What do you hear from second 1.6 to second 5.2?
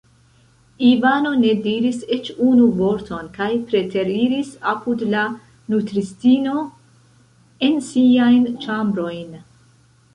diris eĉ unu vorton kaj preteriris apud